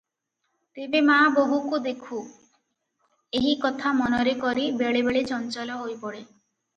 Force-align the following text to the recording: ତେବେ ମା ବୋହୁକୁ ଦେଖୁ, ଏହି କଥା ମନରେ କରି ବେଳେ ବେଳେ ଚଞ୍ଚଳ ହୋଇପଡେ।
ତେବେ 0.77 0.99
ମା 1.09 1.17
ବୋହୁକୁ 1.33 1.79
ଦେଖୁ, 1.87 2.21
ଏହି 3.41 3.51
କଥା 3.65 3.91
ମନରେ 3.99 4.33
କରି 4.45 4.65
ବେଳେ 4.81 5.05
ବେଳେ 5.09 5.23
ଚଞ୍ଚଳ 5.33 5.77
ହୋଇପଡେ। 5.83 6.23